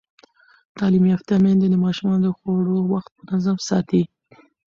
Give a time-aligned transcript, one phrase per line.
[0.77, 4.03] تعلیم یافته میندې د ماشومانو د خوړو وخت منظم ساتي.